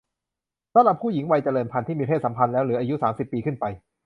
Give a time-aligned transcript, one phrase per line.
[0.73, 3.65] สำหรับผู้หญิงวัยเจริญพันธุ์ที่มีเพศสัมพันธ์แล้ว หรืออายุ สามสิบ ปีขึ้นไป